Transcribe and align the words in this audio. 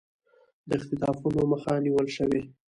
د 0.67 0.69
اختطافونو 0.79 1.41
مخه 1.51 1.73
نیول 1.83 2.07
شوې 2.17 2.41